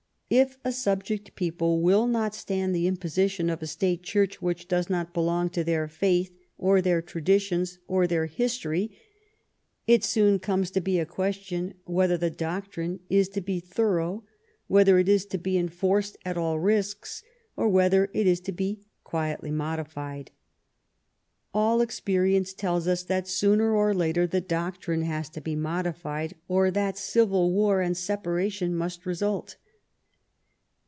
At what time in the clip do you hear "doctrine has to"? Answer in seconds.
24.39-25.41